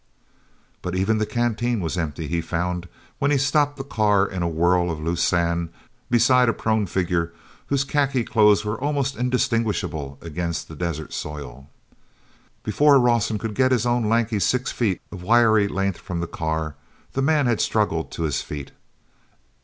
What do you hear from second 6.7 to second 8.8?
figure whose khaki clothes